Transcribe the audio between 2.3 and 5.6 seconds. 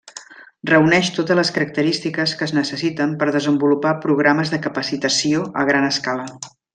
que es necessiten per desenvolupar programes de capacitació